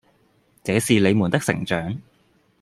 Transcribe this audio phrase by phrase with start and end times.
[0.63, 2.01] 這是你們的成長